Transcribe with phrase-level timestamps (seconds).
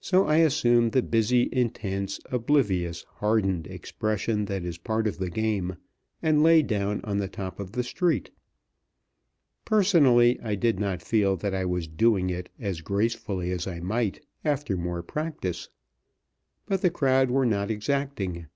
[0.00, 5.76] So I assumed the busy, intense, oblivious, hardened expression that is part of the game,
[6.20, 8.32] and lay down on the top of the street.
[9.64, 14.26] Personally, I did not feel that I was doing it as gracefully as I might
[14.44, 15.68] after more practice;
[16.66, 18.46] but the crowd were not exacting.